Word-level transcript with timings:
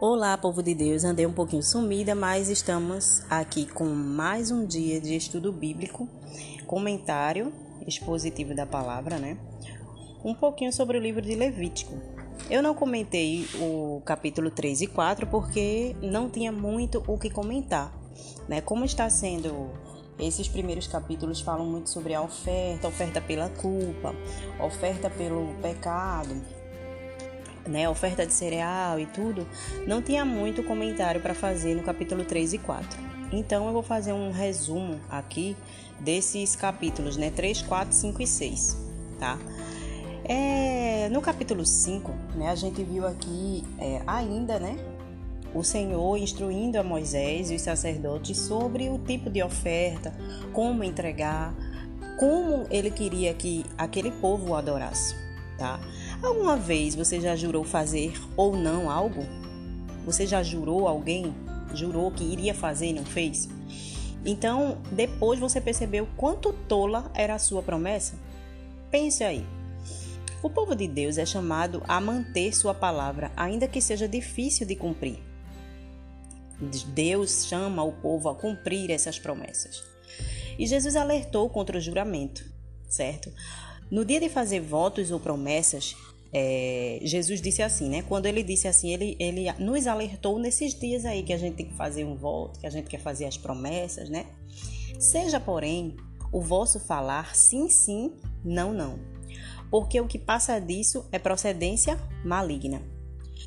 Olá, 0.00 0.38
povo 0.38 0.62
de 0.62 0.76
Deus. 0.76 1.02
Andei 1.02 1.26
um 1.26 1.32
pouquinho 1.32 1.60
sumida, 1.60 2.14
mas 2.14 2.48
estamos 2.48 3.24
aqui 3.28 3.66
com 3.66 3.84
mais 3.84 4.52
um 4.52 4.64
dia 4.64 5.00
de 5.00 5.16
estudo 5.16 5.52
bíblico, 5.52 6.08
comentário 6.68 7.52
expositivo 7.84 8.54
da 8.54 8.64
palavra, 8.64 9.18
né? 9.18 9.36
Um 10.24 10.34
pouquinho 10.34 10.72
sobre 10.72 10.98
o 10.98 11.00
livro 11.00 11.20
de 11.20 11.34
Levítico. 11.34 11.94
Eu 12.48 12.62
não 12.62 12.76
comentei 12.76 13.48
o 13.60 14.00
capítulo 14.04 14.52
3 14.52 14.82
e 14.82 14.86
4 14.86 15.26
porque 15.26 15.96
não 16.00 16.30
tinha 16.30 16.52
muito 16.52 17.02
o 17.08 17.18
que 17.18 17.28
comentar, 17.28 17.92
né? 18.46 18.60
Como 18.60 18.84
está 18.84 19.10
sendo 19.10 19.68
esses 20.16 20.46
primeiros 20.46 20.86
capítulos 20.86 21.40
falam 21.40 21.66
muito 21.66 21.90
sobre 21.90 22.14
a 22.14 22.22
oferta, 22.22 22.86
oferta 22.86 23.20
pela 23.20 23.48
culpa, 23.48 24.14
oferta 24.60 25.10
pelo 25.10 25.54
pecado, 25.60 26.40
né, 27.68 27.88
oferta 27.88 28.26
de 28.26 28.32
cereal 28.32 28.98
e 28.98 29.06
tudo, 29.06 29.46
não 29.86 30.02
tinha 30.02 30.24
muito 30.24 30.62
comentário 30.62 31.20
para 31.20 31.34
fazer 31.34 31.74
no 31.74 31.82
capítulo 31.82 32.24
3 32.24 32.54
e 32.54 32.58
4. 32.58 32.98
Então 33.30 33.66
eu 33.66 33.72
vou 33.72 33.82
fazer 33.82 34.12
um 34.12 34.30
resumo 34.30 34.98
aqui 35.10 35.56
desses 36.00 36.56
capítulos, 36.56 37.16
né, 37.16 37.30
3, 37.30 37.62
4, 37.62 37.94
5 37.94 38.22
e 38.22 38.26
6, 38.26 38.76
tá? 39.18 39.38
É, 40.24 41.08
no 41.10 41.20
capítulo 41.20 41.64
5, 41.64 42.12
né, 42.36 42.48
a 42.48 42.54
gente 42.54 42.82
viu 42.82 43.06
aqui 43.06 43.64
é, 43.78 44.02
ainda, 44.06 44.58
né, 44.58 44.76
o 45.54 45.62
Senhor 45.62 46.16
instruindo 46.18 46.78
a 46.78 46.82
Moisés 46.82 47.50
e 47.50 47.54
os 47.54 47.62
sacerdotes 47.62 48.36
sobre 48.38 48.88
o 48.90 48.98
tipo 48.98 49.30
de 49.30 49.42
oferta, 49.42 50.14
como 50.52 50.84
entregar, 50.84 51.54
como 52.18 52.66
ele 52.70 52.90
queria 52.90 53.32
que 53.32 53.64
aquele 53.76 54.10
povo 54.10 54.50
o 54.50 54.54
adorasse, 54.54 55.14
tá? 55.56 55.80
Alguma 56.22 56.56
vez 56.56 56.94
você 56.94 57.20
já 57.20 57.36
jurou 57.36 57.62
fazer 57.62 58.12
ou 58.36 58.56
não 58.56 58.90
algo? 58.90 59.24
Você 60.04 60.26
já 60.26 60.42
jurou 60.42 60.88
alguém? 60.88 61.34
Jurou 61.74 62.10
que 62.10 62.24
iria 62.24 62.54
fazer 62.54 62.86
e 62.86 62.92
não 62.92 63.04
fez? 63.04 63.48
Então, 64.24 64.78
depois 64.90 65.38
você 65.38 65.60
percebeu 65.60 66.08
quanto 66.16 66.52
tola 66.52 67.10
era 67.14 67.34
a 67.34 67.38
sua 67.38 67.62
promessa? 67.62 68.14
Pense 68.90 69.22
aí. 69.22 69.46
O 70.42 70.50
povo 70.50 70.74
de 70.74 70.88
Deus 70.88 71.18
é 71.18 71.26
chamado 71.26 71.82
a 71.86 72.00
manter 72.00 72.54
sua 72.54 72.74
palavra, 72.74 73.30
ainda 73.36 73.68
que 73.68 73.80
seja 73.80 74.08
difícil 74.08 74.66
de 74.66 74.74
cumprir. 74.74 75.18
Deus 76.88 77.46
chama 77.46 77.84
o 77.84 77.92
povo 77.92 78.28
a 78.28 78.34
cumprir 78.34 78.90
essas 78.90 79.18
promessas. 79.18 79.82
E 80.58 80.66
Jesus 80.66 80.96
alertou 80.96 81.48
contra 81.48 81.78
o 81.78 81.80
juramento, 81.80 82.44
certo? 82.88 83.32
No 83.90 84.04
dia 84.04 84.20
de 84.20 84.28
fazer 84.28 84.60
votos 84.60 85.10
ou 85.10 85.18
promessas, 85.18 85.96
é, 86.32 87.00
Jesus 87.02 87.40
disse 87.40 87.62
assim, 87.62 87.88
né? 87.88 88.02
Quando 88.02 88.26
ele 88.26 88.42
disse 88.42 88.68
assim, 88.68 88.92
ele, 88.92 89.16
ele 89.18 89.50
nos 89.58 89.86
alertou 89.86 90.38
nesses 90.38 90.74
dias 90.74 91.04
aí 91.04 91.22
que 91.22 91.32
a 91.32 91.38
gente 91.38 91.56
tem 91.56 91.66
que 91.66 91.74
fazer 91.74 92.04
um 92.04 92.16
voto, 92.16 92.60
que 92.60 92.66
a 92.66 92.70
gente 92.70 92.88
quer 92.88 93.00
fazer 93.00 93.24
as 93.24 93.36
promessas, 93.36 94.08
né? 94.10 94.26
Seja, 94.98 95.40
porém, 95.40 95.96
o 96.32 96.40
vosso 96.40 96.78
falar 96.78 97.34
sim, 97.34 97.68
sim, 97.68 98.12
não, 98.44 98.72
não. 98.72 98.98
Porque 99.70 100.00
o 100.00 100.06
que 100.06 100.18
passa 100.18 100.58
disso 100.58 101.06
é 101.12 101.18
procedência 101.18 101.98
maligna. 102.24 102.82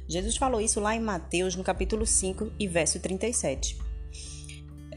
Jesus 0.08 0.38
falou 0.38 0.60
isso 0.60 0.80
lá 0.80 0.96
em 0.96 1.00
Mateus, 1.00 1.56
no 1.56 1.64
capítulo 1.64 2.06
5 2.06 2.54
e 2.60 2.68
verso 2.68 3.00
37. 3.00 3.78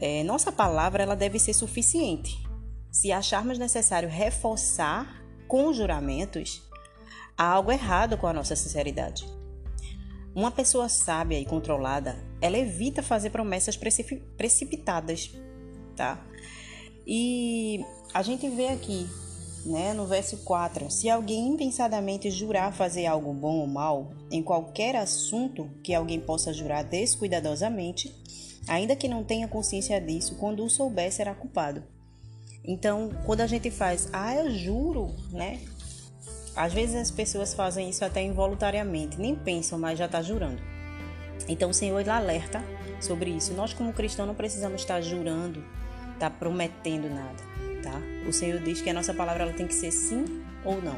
É, 0.01 0.23
nossa 0.23 0.51
palavra 0.51 1.03
ela 1.03 1.15
deve 1.15 1.39
ser 1.39 1.53
suficiente. 1.53 2.43
Se 2.91 3.11
acharmos 3.11 3.57
necessário 3.57 4.09
reforçar 4.09 5.23
com 5.47 5.71
juramentos, 5.71 6.61
há 7.37 7.45
algo 7.45 7.71
errado 7.71 8.17
com 8.17 8.27
a 8.27 8.33
nossa 8.33 8.55
sinceridade. 8.55 9.25
Uma 10.33 10.51
pessoa 10.51 10.89
sábia 10.89 11.39
e 11.39 11.45
controlada, 11.45 12.17
ela 12.41 12.57
evita 12.57 13.01
fazer 13.01 13.29
promessas 13.29 13.77
precipitadas, 14.37 15.31
tá? 15.95 16.21
E 17.07 17.85
a 18.13 18.21
gente 18.21 18.49
vê 18.49 18.67
aqui, 18.67 19.07
né, 19.65 19.93
no 19.93 20.05
verso 20.05 20.37
4, 20.43 20.91
se 20.91 21.09
alguém 21.09 21.47
impensadamente 21.47 22.29
jurar 22.29 22.73
fazer 22.73 23.05
algo 23.05 23.33
bom 23.33 23.59
ou 23.59 23.67
mal 23.67 24.11
em 24.29 24.43
qualquer 24.43 24.95
assunto 24.95 25.69
que 25.81 25.93
alguém 25.93 26.19
possa 26.19 26.53
jurar 26.53 26.83
descuidadosamente, 26.83 28.13
ainda 28.67 28.95
que 28.95 29.07
não 29.07 29.23
tenha 29.23 29.47
consciência 29.47 30.01
disso, 30.01 30.35
quando 30.35 30.65
o 30.65 30.69
souber 30.69 31.11
será 31.13 31.33
culpado. 31.33 31.83
Então, 32.67 33.11
quando 33.25 33.41
a 33.41 33.47
gente 33.47 33.69
faz, 33.69 34.09
ah, 34.11 34.35
eu 34.35 34.51
juro, 34.51 35.15
né? 35.31 35.61
Às 36.55 36.73
vezes 36.73 36.95
as 36.95 37.11
pessoas 37.11 37.53
fazem 37.53 37.89
isso 37.89 38.05
até 38.05 38.23
involuntariamente, 38.23 39.19
nem 39.19 39.35
pensam, 39.35 39.77
mas 39.77 39.99
já 39.99 40.05
está 40.05 40.21
jurando. 40.21 40.61
Então 41.47 41.69
o 41.69 41.73
Senhor 41.73 42.07
alerta 42.09 42.63
sobre 43.01 43.29
isso. 43.29 43.53
Nós 43.53 43.73
como 43.73 43.91
cristãos 43.91 44.27
não 44.27 44.35
precisamos 44.35 44.81
estar 44.81 45.01
jurando, 45.01 45.59
estar 46.13 46.29
tá 46.29 46.29
prometendo 46.29 47.09
nada, 47.09 47.43
tá? 47.83 47.99
O 48.27 48.31
Senhor 48.31 48.59
diz 48.61 48.81
que 48.81 48.89
a 48.89 48.93
nossa 48.93 49.13
palavra 49.13 49.43
ela 49.43 49.53
tem 49.53 49.67
que 49.67 49.75
ser 49.75 49.91
sim 49.91 50.43
ou 50.63 50.81
não. 50.81 50.97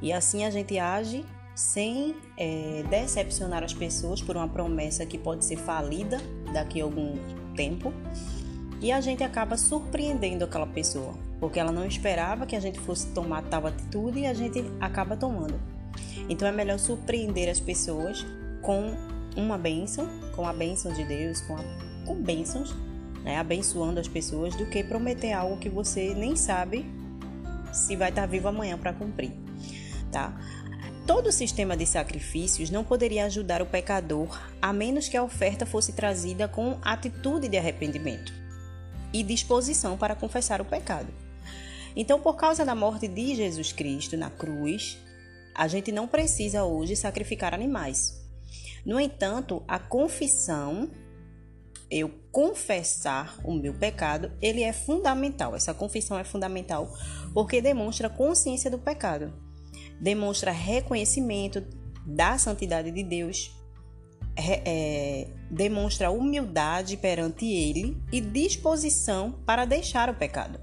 E 0.00 0.12
assim 0.12 0.44
a 0.44 0.50
gente 0.50 0.78
age 0.78 1.24
sem 1.54 2.16
é, 2.36 2.82
decepcionar 2.90 3.62
as 3.62 3.72
pessoas 3.72 4.20
por 4.20 4.36
uma 4.36 4.48
promessa 4.48 5.06
que 5.06 5.16
pode 5.16 5.44
ser 5.44 5.56
falida 5.56 6.18
daqui 6.52 6.80
a 6.80 6.84
algum 6.84 7.16
tempo 7.54 7.92
e 8.84 8.92
a 8.92 9.00
gente 9.00 9.24
acaba 9.24 9.56
surpreendendo 9.56 10.44
aquela 10.44 10.66
pessoa, 10.66 11.14
porque 11.40 11.58
ela 11.58 11.72
não 11.72 11.86
esperava 11.86 12.44
que 12.44 12.54
a 12.54 12.60
gente 12.60 12.78
fosse 12.78 13.06
tomar 13.14 13.40
tal 13.44 13.66
atitude 13.66 14.18
e 14.18 14.26
a 14.26 14.34
gente 14.34 14.62
acaba 14.78 15.16
tomando. 15.16 15.58
Então 16.28 16.46
é 16.46 16.52
melhor 16.52 16.78
surpreender 16.78 17.48
as 17.48 17.58
pessoas 17.58 18.26
com 18.60 18.94
uma 19.38 19.56
bênção, 19.56 20.06
com 20.36 20.46
a 20.46 20.52
bênção 20.52 20.92
de 20.92 21.02
Deus, 21.02 21.40
com, 21.40 21.56
a, 21.56 21.64
com 22.04 22.14
bênçãos, 22.16 22.76
né, 23.24 23.38
abençoando 23.38 24.00
as 24.00 24.06
pessoas, 24.06 24.54
do 24.54 24.66
que 24.66 24.84
prometer 24.84 25.32
algo 25.32 25.56
que 25.56 25.70
você 25.70 26.12
nem 26.12 26.36
sabe 26.36 26.84
se 27.72 27.96
vai 27.96 28.10
estar 28.10 28.26
vivo 28.26 28.48
amanhã 28.48 28.76
para 28.76 28.92
cumprir, 28.92 29.32
tá? 30.12 30.38
Todo 31.06 31.28
o 31.28 31.32
sistema 31.32 31.74
de 31.74 31.86
sacrifícios 31.86 32.68
não 32.68 32.84
poderia 32.84 33.24
ajudar 33.24 33.62
o 33.62 33.66
pecador 33.66 34.38
a 34.60 34.74
menos 34.74 35.08
que 35.08 35.16
a 35.16 35.22
oferta 35.22 35.64
fosse 35.64 35.94
trazida 35.94 36.46
com 36.46 36.76
atitude 36.82 37.48
de 37.48 37.56
arrependimento 37.56 38.43
e 39.14 39.22
disposição 39.22 39.96
para 39.96 40.16
confessar 40.16 40.60
o 40.60 40.64
pecado. 40.64 41.08
Então, 41.96 42.20
por 42.20 42.34
causa 42.34 42.64
da 42.64 42.74
morte 42.74 43.06
de 43.06 43.36
Jesus 43.36 43.72
Cristo 43.72 44.16
na 44.16 44.28
cruz, 44.28 44.98
a 45.54 45.68
gente 45.68 45.92
não 45.92 46.08
precisa 46.08 46.64
hoje 46.64 46.96
sacrificar 46.96 47.54
animais. 47.54 48.20
No 48.84 48.98
entanto, 48.98 49.62
a 49.68 49.78
confissão, 49.78 50.90
eu 51.88 52.10
confessar 52.32 53.38
o 53.44 53.54
meu 53.54 53.72
pecado, 53.72 54.32
ele 54.42 54.62
é 54.62 54.72
fundamental. 54.72 55.54
Essa 55.54 55.72
confissão 55.72 56.18
é 56.18 56.24
fundamental 56.24 56.92
porque 57.32 57.62
demonstra 57.62 58.10
consciência 58.10 58.68
do 58.68 58.78
pecado, 58.78 59.32
demonstra 60.00 60.50
reconhecimento 60.50 61.64
da 62.04 62.36
santidade 62.36 62.90
de 62.90 63.04
Deus 63.04 63.52
é, 64.36 65.28
demonstra 65.50 66.10
humildade 66.10 66.96
perante 66.96 67.46
Ele 67.46 67.96
e 68.12 68.20
disposição 68.20 69.32
para 69.46 69.64
deixar 69.64 70.08
o 70.10 70.14
pecado. 70.14 70.60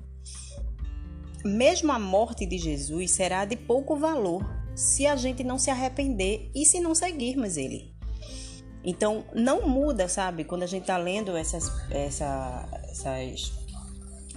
Mesmo 1.43 1.91
a 1.91 1.99
morte 1.99 2.45
de 2.45 2.57
Jesus 2.57 3.11
será 3.11 3.45
de 3.45 3.55
pouco 3.55 3.95
valor 3.95 4.45
se 4.75 5.07
a 5.07 5.15
gente 5.15 5.43
não 5.43 5.57
se 5.57 5.69
arrepender 5.69 6.51
e 6.53 6.65
se 6.65 6.79
não 6.79 6.93
seguirmos 6.93 7.57
Ele. 7.57 7.91
Então, 8.83 9.25
não 9.33 9.67
muda, 9.67 10.07
sabe? 10.07 10.43
Quando 10.43 10.63
a 10.63 10.67
gente 10.67 10.83
está 10.83 10.97
lendo 10.97 11.35
essas, 11.37 11.71
essa, 11.91 12.67
essas 12.89 13.53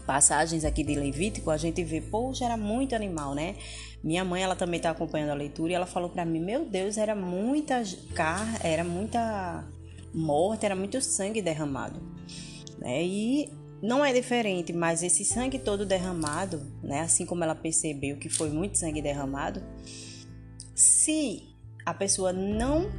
passagens 0.06 0.64
aqui 0.64 0.84
de 0.84 0.94
Levítico, 0.94 1.50
a 1.50 1.56
gente 1.56 1.82
vê, 1.82 2.00
poxa, 2.00 2.44
era 2.44 2.56
muito 2.56 2.94
animal, 2.94 3.34
né? 3.34 3.56
Minha 4.04 4.22
mãe, 4.22 4.42
ela 4.42 4.54
também 4.54 4.76
está 4.76 4.90
acompanhando 4.90 5.30
a 5.30 5.34
leitura 5.34 5.72
e 5.72 5.74
ela 5.74 5.86
falou 5.86 6.10
para 6.10 6.26
mim, 6.26 6.38
meu 6.38 6.66
Deus, 6.66 6.98
era 6.98 7.16
muita 7.16 7.82
carne, 8.14 8.58
era 8.62 8.84
muita 8.84 9.64
morte, 10.12 10.66
era 10.66 10.76
muito 10.76 11.00
sangue 11.00 11.40
derramado, 11.40 12.02
né? 12.78 13.02
E 13.02 13.48
não 13.82 14.04
é 14.04 14.12
diferente, 14.12 14.74
mas 14.74 15.02
esse 15.02 15.24
sangue 15.24 15.58
todo 15.58 15.86
derramado, 15.86 16.60
né? 16.82 17.00
Assim 17.00 17.24
como 17.24 17.42
ela 17.44 17.54
percebeu 17.54 18.18
que 18.18 18.28
foi 18.28 18.50
muito 18.50 18.76
sangue 18.76 19.00
derramado, 19.00 19.62
se 20.74 21.42
a 21.86 21.94
pessoa 21.94 22.30
não 22.30 22.90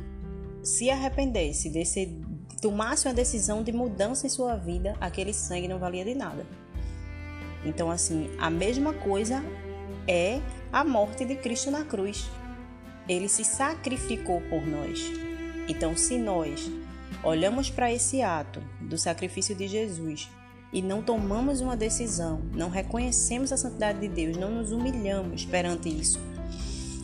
se 0.63 0.89
arrependesse, 0.89 1.69
desse, 1.69 2.19
tomasse 2.63 3.07
uma 3.07 3.13
decisão 3.13 3.61
de 3.61 3.71
mudança 3.71 4.25
em 4.25 4.29
sua 4.29 4.55
vida, 4.55 4.95
aquele 4.99 5.35
sangue 5.35 5.67
não 5.67 5.77
valia 5.77 6.03
de 6.03 6.15
nada. 6.15 6.47
Então, 7.63 7.91
assim, 7.91 8.31
a 8.39 8.49
mesma 8.49 8.91
coisa 8.91 9.43
é 10.07 10.41
a 10.75 10.83
morte 10.83 11.23
de 11.23 11.37
Cristo 11.37 11.71
na 11.71 11.85
cruz. 11.85 12.29
Ele 13.07 13.29
se 13.29 13.45
sacrificou 13.45 14.41
por 14.41 14.67
nós. 14.67 15.09
Então, 15.69 15.95
se 15.95 16.17
nós 16.17 16.69
olhamos 17.23 17.69
para 17.69 17.93
esse 17.93 18.21
ato 18.21 18.61
do 18.81 18.97
sacrifício 18.97 19.55
de 19.55 19.69
Jesus 19.69 20.29
e 20.73 20.81
não 20.81 21.01
tomamos 21.01 21.61
uma 21.61 21.77
decisão, 21.77 22.41
não 22.53 22.69
reconhecemos 22.69 23.53
a 23.53 23.57
santidade 23.57 24.01
de 24.01 24.09
Deus, 24.09 24.35
não 24.35 24.51
nos 24.51 24.73
humilhamos 24.73 25.45
perante 25.45 25.87
isso, 25.87 26.19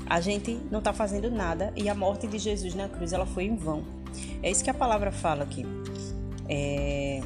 a 0.06 0.19
gente 0.19 0.59
não 0.69 0.79
está 0.79 0.91
fazendo 0.91 1.31
nada 1.31 1.71
e 1.73 1.88
a 1.88 1.95
morte 1.95 2.27
de 2.27 2.38
Jesus 2.39 2.75
na 2.75 2.89
cruz 2.89 3.13
ela 3.13 3.25
foi 3.25 3.45
em 3.45 3.56
vão. 3.56 3.85
É 4.44 4.51
isso 4.51 4.65
que 4.65 4.69
a 4.69 4.73
palavra 4.73 5.13
fala 5.13 5.44
aqui. 5.44 5.65
É... 6.50 7.21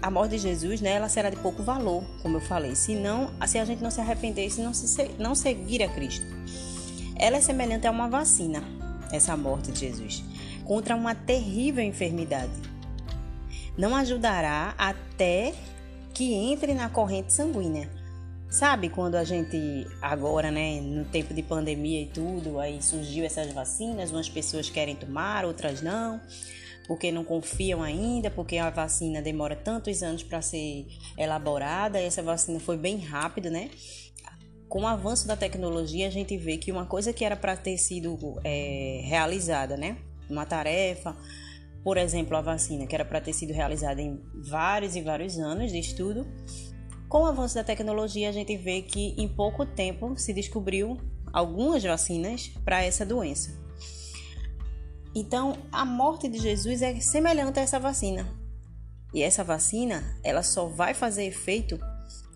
A 0.00 0.10
morte 0.10 0.30
de 0.32 0.38
Jesus, 0.38 0.80
né, 0.80 0.92
ela 0.92 1.08
será 1.08 1.28
de 1.28 1.36
pouco 1.36 1.62
valor, 1.62 2.04
como 2.22 2.36
eu 2.36 2.40
falei, 2.40 2.74
se 2.76 2.94
não, 2.94 3.30
se 3.46 3.58
a 3.58 3.64
gente 3.64 3.82
não 3.82 3.90
se 3.90 4.00
arrepender, 4.00 4.48
se 4.50 4.60
não, 4.60 4.72
se, 4.72 5.10
não 5.18 5.34
seguir 5.34 5.82
a 5.82 5.88
Cristo. 5.88 6.24
Ela 7.16 7.38
é 7.38 7.40
semelhante 7.40 7.86
a 7.86 7.90
uma 7.90 8.08
vacina, 8.08 8.62
essa 9.12 9.36
morte 9.36 9.72
de 9.72 9.80
Jesus, 9.80 10.22
contra 10.64 10.94
uma 10.94 11.14
terrível 11.14 11.82
enfermidade. 11.82 12.52
Não 13.76 13.94
ajudará 13.96 14.74
até 14.78 15.52
que 16.14 16.32
entre 16.32 16.74
na 16.74 16.88
corrente 16.88 17.32
sanguínea. 17.32 17.90
Sabe 18.48 18.88
quando 18.88 19.16
a 19.16 19.24
gente 19.24 19.86
agora, 20.00 20.50
né, 20.50 20.80
no 20.80 21.04
tempo 21.04 21.34
de 21.34 21.42
pandemia 21.42 22.02
e 22.02 22.06
tudo, 22.06 22.58
aí 22.58 22.82
surgiu 22.82 23.24
essas 23.24 23.52
vacinas, 23.52 24.10
umas 24.10 24.28
pessoas 24.28 24.70
querem 24.70 24.96
tomar, 24.96 25.44
outras 25.44 25.82
não, 25.82 26.20
porque 26.88 27.12
não 27.12 27.22
confiam 27.22 27.82
ainda, 27.82 28.30
porque 28.30 28.56
a 28.56 28.70
vacina 28.70 29.20
demora 29.20 29.54
tantos 29.54 30.02
anos 30.02 30.22
para 30.22 30.40
ser 30.40 30.86
elaborada, 31.18 32.00
essa 32.00 32.22
vacina 32.22 32.58
foi 32.58 32.78
bem 32.78 32.96
rápido, 32.96 33.50
né? 33.50 33.70
Com 34.68 34.80
o 34.82 34.86
avanço 34.86 35.28
da 35.28 35.36
tecnologia, 35.36 36.08
a 36.08 36.10
gente 36.10 36.36
vê 36.38 36.56
que 36.56 36.72
uma 36.72 36.86
coisa 36.86 37.12
que 37.12 37.24
era 37.24 37.36
para 37.36 37.56
ter 37.56 37.76
sido 37.76 38.18
é, 38.42 39.02
realizada, 39.04 39.76
né, 39.76 39.98
uma 40.28 40.44
tarefa, 40.44 41.16
por 41.84 41.96
exemplo, 41.96 42.36
a 42.36 42.40
vacina, 42.40 42.86
que 42.86 42.94
era 42.94 43.04
para 43.04 43.20
ter 43.20 43.32
sido 43.32 43.52
realizada 43.52 44.00
em 44.00 44.20
vários 44.34 44.96
e 44.96 45.00
vários 45.00 45.38
anos 45.38 45.70
de 45.70 45.78
estudo, 45.78 46.26
com 47.08 47.22
o 47.22 47.26
avanço 47.26 47.54
da 47.54 47.64
tecnologia, 47.64 48.28
a 48.28 48.32
gente 48.32 48.54
vê 48.56 48.82
que 48.82 49.14
em 49.16 49.26
pouco 49.26 49.64
tempo 49.64 50.14
se 50.18 50.34
descobriu 50.34 50.98
algumas 51.32 51.82
vacinas 51.82 52.48
para 52.64 52.82
essa 52.82 53.06
doença. 53.06 53.57
Então, 55.20 55.58
a 55.72 55.84
morte 55.84 56.28
de 56.28 56.38
Jesus 56.38 56.80
é 56.80 57.00
semelhante 57.00 57.58
a 57.58 57.62
essa 57.62 57.80
vacina. 57.80 58.24
E 59.12 59.20
essa 59.20 59.42
vacina, 59.42 60.16
ela 60.22 60.44
só 60.44 60.66
vai 60.66 60.94
fazer 60.94 61.24
efeito 61.24 61.76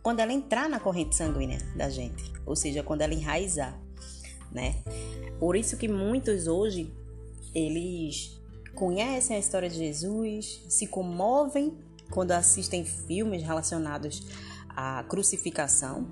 quando 0.02 0.18
ela 0.18 0.32
entrar 0.32 0.68
na 0.68 0.80
corrente 0.80 1.14
sanguínea 1.14 1.60
da 1.76 1.88
gente, 1.88 2.24
ou 2.44 2.56
seja, 2.56 2.82
quando 2.82 3.02
ela 3.02 3.14
enraizar, 3.14 3.80
né? 4.50 4.82
Por 5.38 5.54
isso 5.54 5.76
que 5.76 5.86
muitos 5.86 6.48
hoje 6.48 6.92
eles 7.54 8.36
conhecem 8.74 9.36
a 9.36 9.38
história 9.38 9.70
de 9.70 9.76
Jesus, 9.76 10.64
se 10.68 10.88
comovem 10.88 11.78
quando 12.10 12.32
assistem 12.32 12.84
filmes 12.84 13.44
relacionados 13.44 14.26
a 14.70 15.04
crucificação, 15.04 16.08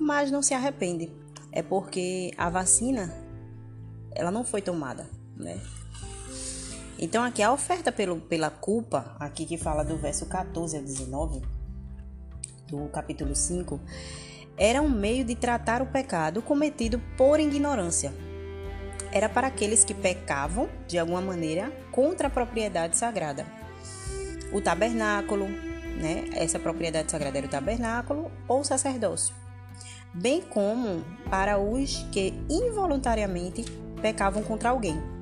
mas 0.00 0.30
não 0.30 0.40
se 0.40 0.54
arrepende. 0.54 1.12
É 1.52 1.62
porque 1.62 2.32
a 2.38 2.48
vacina 2.48 3.12
ela 4.14 4.30
não 4.30 4.42
foi 4.42 4.62
tomada, 4.62 5.06
né? 5.36 5.60
Então 7.02 7.24
aqui 7.24 7.42
a 7.42 7.52
oferta 7.52 7.90
pelo, 7.90 8.20
pela 8.20 8.48
culpa, 8.48 9.16
aqui 9.18 9.44
que 9.44 9.58
fala 9.58 9.82
do 9.82 9.96
verso 9.96 10.24
14 10.26 10.76
a 10.76 10.80
19 10.80 11.42
do 12.68 12.88
capítulo 12.90 13.34
5, 13.34 13.80
era 14.56 14.80
um 14.80 14.88
meio 14.88 15.24
de 15.24 15.34
tratar 15.34 15.82
o 15.82 15.86
pecado 15.86 16.40
cometido 16.40 17.02
por 17.16 17.40
ignorância. 17.40 18.14
Era 19.10 19.28
para 19.28 19.48
aqueles 19.48 19.84
que 19.84 19.92
pecavam 19.92 20.68
de 20.86 20.96
alguma 20.96 21.20
maneira 21.20 21.72
contra 21.90 22.28
a 22.28 22.30
propriedade 22.30 22.96
sagrada. 22.96 23.44
O 24.52 24.60
tabernáculo, 24.60 25.48
né? 25.48 26.30
Essa 26.34 26.60
propriedade 26.60 27.10
sagrada 27.10 27.36
era 27.36 27.48
o 27.48 27.50
tabernáculo 27.50 28.30
ou 28.46 28.60
o 28.60 28.64
sacerdócio, 28.64 29.34
bem 30.14 30.40
como 30.40 31.04
para 31.28 31.58
os 31.58 32.06
que 32.12 32.32
involuntariamente 32.48 33.64
pecavam 34.00 34.44
contra 34.44 34.70
alguém. 34.70 35.21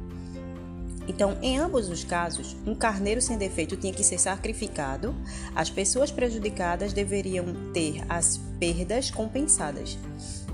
Então, 1.11 1.37
em 1.43 1.59
ambos 1.59 1.89
os 1.89 2.05
casos, 2.05 2.57
um 2.65 2.73
carneiro 2.73 3.21
sem 3.21 3.37
defeito 3.37 3.77
tinha 3.77 3.93
que 3.93 4.05
ser 4.05 4.17
sacrificado, 4.17 5.13
as 5.57 5.69
pessoas 5.69 6.13
prejudicadas 6.13 6.93
deveriam 6.93 7.73
ter 7.73 8.05
as 8.09 8.39
perdas 8.61 9.11
compensadas, 9.11 9.99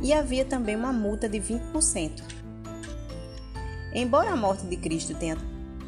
e 0.00 0.14
havia 0.14 0.47
também 0.47 0.75
uma 0.75 0.94
multa 0.94 1.29
de 1.29 1.38
20%. 1.38 2.23
Embora 3.93 4.31
a 4.31 4.37
morte 4.37 4.67
de 4.67 4.79
Cristo 4.79 5.14
tenha 5.14 5.37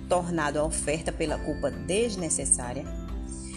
tornado 0.07 0.59
a 0.59 0.65
oferta 0.65 1.11
pela 1.11 1.39
culpa 1.39 1.71
desnecessária, 1.71 2.85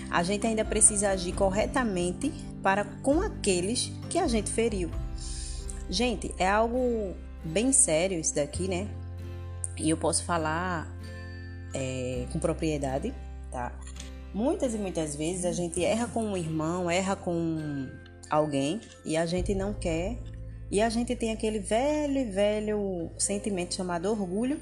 a 0.10 0.24
gente 0.24 0.48
ainda 0.48 0.64
precisa 0.64 1.10
agir 1.10 1.34
corretamente 1.34 2.31
para 2.64 2.86
com 3.04 3.19
aqueles 3.19 3.92
que 4.10 4.18
a 4.18 4.30
gente 4.30 4.50
feriu. 4.50 4.90
Gente, 5.90 6.34
é 6.38 6.50
algo 6.50 7.14
bem 7.44 7.74
sério 7.74 8.18
isso 8.18 8.34
daqui, 8.34 8.69
né? 8.69 8.88
E 9.78 9.90
eu 9.90 9.98
posso 9.98 10.24
falar 10.24 10.88
é, 11.73 12.25
com 12.31 12.39
propriedade, 12.39 13.13
tá? 13.51 13.77
Muitas 14.33 14.73
e 14.73 14.77
muitas 14.77 15.15
vezes 15.15 15.45
a 15.45 15.51
gente 15.51 15.83
erra 15.83 16.07
com 16.07 16.23
um 16.23 16.38
irmão, 16.38 16.89
erra 16.89 17.15
com 17.15 17.89
alguém 18.29 18.79
e 19.03 19.18
a 19.18 19.25
gente 19.25 19.53
não 19.53 19.73
quer. 19.73 20.18
E 20.69 20.81
a 20.81 20.89
gente 20.89 21.15
tem 21.18 21.31
aquele 21.31 21.59
velho, 21.59 22.31
velho 22.31 23.12
sentimento 23.18 23.75
chamado 23.75 24.09
orgulho. 24.09 24.57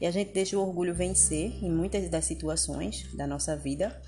E 0.00 0.06
a 0.06 0.10
gente 0.10 0.32
deixa 0.32 0.58
o 0.58 0.60
orgulho 0.60 0.94
vencer 0.94 1.62
em 1.62 1.70
muitas 1.70 2.08
das 2.08 2.24
situações 2.24 3.06
da 3.14 3.26
nossa 3.26 3.56
vida 3.56 4.00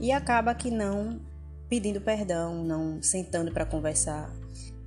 e 0.00 0.10
acaba 0.10 0.54
que 0.54 0.70
não 0.70 1.20
pedindo 1.68 2.00
perdão, 2.00 2.64
não 2.64 3.02
sentando 3.02 3.50
para 3.50 3.64
conversar, 3.64 4.30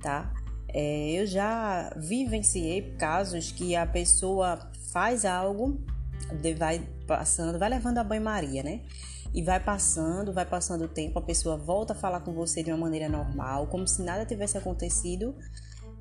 tá? 0.00 0.32
É, 0.68 1.12
eu 1.12 1.26
já 1.26 1.90
vivenciei 1.96 2.94
casos 2.96 3.50
que 3.50 3.74
a 3.74 3.86
pessoa 3.86 4.70
faz 4.92 5.24
algo, 5.24 5.80
vai 6.56 6.86
passando, 7.06 7.58
vai 7.58 7.68
levando 7.68 7.98
a 7.98 8.04
banho-maria, 8.04 8.62
né? 8.62 8.82
E 9.34 9.42
vai 9.42 9.60
passando, 9.60 10.32
vai 10.32 10.46
passando 10.46 10.84
o 10.84 10.88
tempo, 10.88 11.18
a 11.18 11.22
pessoa 11.22 11.56
volta 11.56 11.92
a 11.92 11.96
falar 11.96 12.20
com 12.20 12.32
você 12.32 12.62
de 12.62 12.70
uma 12.70 12.78
maneira 12.78 13.08
normal, 13.08 13.66
como 13.66 13.86
se 13.86 14.02
nada 14.02 14.24
tivesse 14.24 14.56
acontecido, 14.56 15.34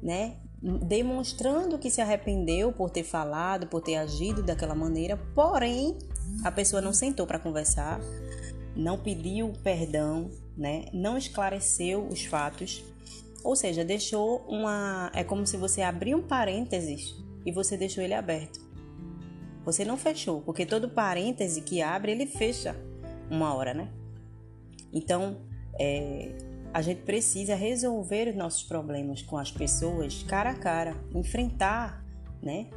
né? 0.02 0.38
Demonstrando 0.62 1.78
que 1.78 1.90
se 1.90 2.02
arrependeu 2.02 2.72
por 2.72 2.90
ter 2.90 3.04
falado, 3.04 3.68
por 3.68 3.82
ter 3.82 3.98
agido 3.98 4.42
daquela 4.42 4.76
maneira, 4.76 5.18
porém 5.34 5.98
a 6.44 6.52
pessoa 6.52 6.82
não 6.82 6.94
sentou 6.94 7.28
para 7.28 7.40
conversar, 7.40 8.00
não 8.76 8.98
pediu 8.98 9.54
perdão, 9.64 10.30
né? 10.58 10.86
Não 10.94 11.18
esclareceu 11.18 12.08
os 12.08 12.26
fatos. 12.26 12.84
Ou 13.44 13.56
seja, 13.56 13.86
deixou 13.86 14.44
uma. 14.48 15.12
É 15.14 15.24
como 15.24 15.46
se 15.46 15.56
você 15.56 15.82
abriu 15.82 16.18
um 16.18 16.24
parênteses 16.24 17.16
e 17.46 17.52
você 17.52 17.78
deixou 17.78 18.04
ele 18.04 18.14
aberto. 18.14 18.65
Você 19.66 19.84
não 19.84 19.98
fechou, 19.98 20.42
porque 20.42 20.66
todo 20.66 20.88
parêntese 20.88 21.62
que 21.62 21.82
abre, 21.82 22.12
ele 22.12 22.28
fecha 22.28 22.76
uma 23.30 23.54
hora, 23.54 23.74
né? 23.74 23.90
Então, 24.94 25.38
é, 25.80 26.32
a 26.72 26.82
gente 26.82 27.02
precisa 27.02 27.56
resolver 27.56 28.30
os 28.30 28.36
nossos 28.36 28.64
problemas 28.64 29.22
com 29.22 29.38
as 29.38 29.52
pessoas 29.52 30.24
cara 30.24 30.52
a 30.52 30.56
cara, 30.56 30.96
enfrentar, 31.14 32.06
né? 32.42 32.68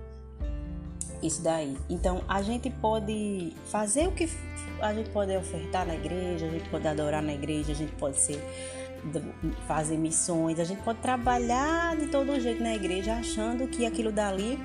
Isso 1.23 1.43
daí. 1.43 1.77
Então, 1.91 2.23
a 2.27 2.41
gente 2.43 2.71
pode 2.71 3.53
fazer 3.67 4.09
o 4.09 4.13
que 4.13 4.29
a 4.81 4.95
gente 4.95 5.11
pode 5.11 5.37
ofertar 5.37 5.87
na 5.87 5.95
igreja, 5.95 6.47
a 6.47 6.51
gente 6.51 6.69
pode 6.71 6.87
adorar 6.87 7.23
na 7.23 7.35
igreja, 7.35 7.73
a 7.73 7.75
gente 7.75 7.93
pode 7.97 8.19
ser 8.19 8.43
fazer 9.67 9.97
missões, 9.97 10.59
a 10.59 10.65
gente 10.65 10.83
pode 10.83 11.01
trabalhar 11.01 11.97
de 11.97 12.07
todo 12.07 12.39
jeito 12.41 12.63
na 12.63 12.75
igreja 12.75 13.15
achando 13.15 13.67
que 13.69 13.87
aquilo 13.87 14.11
dali 14.11 14.59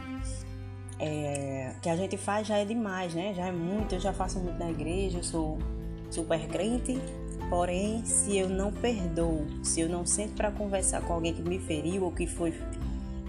é, 1.04 1.74
que 1.82 1.90
a 1.90 1.98
gente 1.98 2.16
faz 2.16 2.48
já 2.48 2.58
é 2.58 2.64
demais, 2.64 3.14
né? 3.14 3.34
Já 3.34 3.48
é 3.48 3.52
muito, 3.52 3.96
eu 3.96 4.00
já 4.00 4.14
faço 4.14 4.40
muito 4.40 4.58
na 4.58 4.72
igreja, 4.72 5.18
eu 5.20 5.24
sou 5.24 5.60
super 6.10 6.48
crente, 6.48 6.98
porém, 7.50 8.06
se 8.06 8.38
eu 8.38 8.48
não 8.48 8.72
perdoo, 8.72 9.46
se 9.64 9.82
eu 9.82 9.90
não 9.90 10.06
sento 10.06 10.34
para 10.34 10.50
conversar 10.50 11.02
com 11.02 11.14
alguém 11.14 11.34
que 11.34 11.42
me 11.42 11.60
feriu 11.60 12.06
ou 12.06 12.12
que 12.12 12.26
foi 12.26 12.54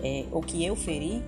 é, 0.04 0.24
ou 0.30 0.40
que 0.40 0.64
eu 0.64 0.76
feri, 0.76 1.20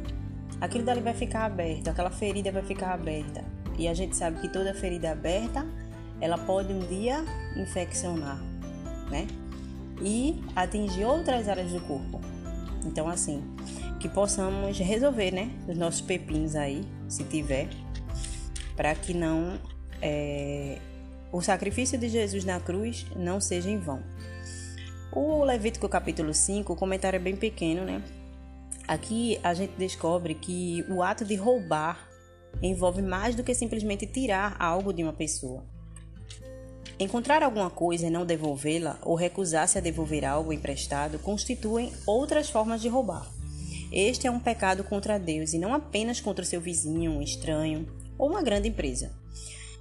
aquilo 0.61 0.85
dali 0.85 1.01
vai 1.01 1.15
ficar 1.15 1.47
aberto, 1.47 1.89
aquela 1.89 2.11
ferida 2.11 2.53
vai 2.53 2.63
ficar 2.63 2.93
aberta. 2.93 3.45
E 3.77 3.89
a 3.89 3.95
gente 3.95 4.17
sabe 4.17 4.41
que 4.41 4.49
toda 4.49 4.73
ferida 4.73 5.11
aberta, 5.11 5.67
ela 6.21 6.39
pode 6.39 6.73
um 6.73 6.79
dia 6.87 7.25
infeccionar, 7.57 8.41
né? 9.11 9.27
E 10.01 10.41
atingir 10.55 11.05
outras 11.05 11.49
áreas 11.49 11.73
do 11.73 11.81
corpo. 11.81 12.21
Então, 12.85 13.09
assim, 13.09 13.43
que 14.01 14.09
possamos 14.09 14.79
resolver, 14.79 15.31
né? 15.31 15.51
Os 15.69 15.77
nossos 15.77 16.01
pepinos 16.01 16.55
aí, 16.55 16.83
se 17.09 17.25
tiver, 17.25 17.69
para 18.77 18.95
que 18.95 19.15
não 19.15 19.59
é, 20.03 20.79
o 21.33 21.41
sacrifício 21.41 21.99
de 21.99 22.09
Jesus 22.09 22.45
na 22.45 22.61
cruz 22.61 23.07
não 23.17 23.41
seja 23.41 23.71
em 23.71 23.79
vão. 23.79 24.03
O 25.13 25.45
Levítico 25.45 25.89
capítulo 25.89 26.35
5, 26.35 26.73
o 26.73 26.77
comentário 26.77 27.17
é 27.17 27.21
bem 27.21 27.37
pequeno, 27.37 27.85
né? 27.85 28.03
Aqui 28.87 29.41
a 29.43 29.53
gente 29.55 29.73
descobre 29.77 30.35
que 30.35 30.85
o 30.89 31.03
ato 31.03 31.25
de 31.25 31.35
roubar 31.35 32.09
envolve 32.63 33.03
mais 33.03 33.35
do 33.35 33.43
que 33.43 33.55
simplesmente 33.55 34.07
tirar 34.07 34.57
algo 34.59 34.93
de 34.93 35.03
uma 35.03 35.13
pessoa. 35.13 35.65
Encontrar 36.99 37.43
alguma 37.43 37.69
coisa 37.69 38.07
e 38.07 38.11
não 38.11 38.25
devolvê-la 38.25 38.99
ou 39.03 39.15
recusar-se 39.15 39.77
a 39.77 39.81
devolver 39.81 40.25
algo 40.25 40.53
emprestado 40.53 41.19
constituem 41.19 41.93
outras 42.07 42.49
formas 42.49 42.81
de 42.81 42.89
roubar. 42.89 43.36
Este 43.93 44.27
é 44.27 44.31
um 44.31 44.41
pecado 44.41 44.83
contra 44.83 45.19
Deus 45.19 45.53
e 45.53 45.59
não 45.59 45.73
apenas 45.73 46.21
contra 46.21 46.45
seu 46.45 46.61
vizinho, 46.61 47.13
um 47.13 47.23
estranho 47.23 47.87
ou 48.19 48.29
uma 48.29 48.43
grande 48.43 48.69
empresa. 48.69 49.13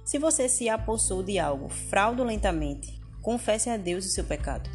Se 0.04 0.18
você 0.18 0.48
se 0.48 0.68
apossou 0.68 1.22
de 1.22 1.38
algo 1.38 1.68
fraudulentamente, 1.68 3.00
confesse 3.20 3.68
a 3.68 3.76
Deus 3.76 4.06
o 4.06 4.08
seu 4.08 4.22
pecado. 4.22 4.70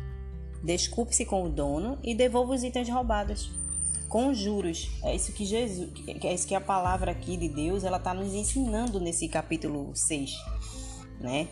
Desculpe-se 0.61 1.25
com 1.25 1.43
o 1.43 1.49
dono 1.49 1.97
e 2.03 2.13
devolva 2.13 2.53
os 2.53 2.63
itens 2.63 2.89
roubados. 2.89 3.49
Com 4.09 4.33
juros. 4.33 4.89
É 5.01 5.15
isso 5.15 5.31
que 5.31 5.45
Jesus, 5.45 5.89
é 6.21 6.33
isso 6.33 6.45
que 6.45 6.53
a 6.53 6.59
palavra 6.59 7.11
aqui 7.11 7.37
de 7.37 7.47
Deus, 7.47 7.85
ela 7.85 7.95
está 7.95 8.13
nos 8.13 8.33
ensinando 8.33 8.99
nesse 8.99 9.29
capítulo 9.29 9.95
6, 9.95 10.31
né? 11.21 11.47